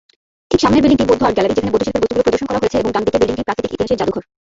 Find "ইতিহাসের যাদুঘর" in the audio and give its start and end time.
3.73-4.23